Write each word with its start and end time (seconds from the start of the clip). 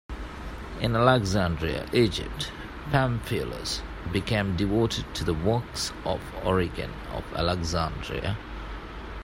In 0.79 0.95
Alexandria, 0.95 1.87
Egypt, 1.93 2.51
Pamphilus 2.89 3.83
became 4.11 4.55
devoted 4.57 5.05
to 5.13 5.23
the 5.23 5.35
works 5.35 5.93
of 6.05 6.19
Origen 6.43 6.91
of 7.13 7.23
Alexandria. 7.35 8.35